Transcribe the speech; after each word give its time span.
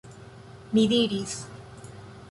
Mi 0.73 0.87
diris. 0.95 1.39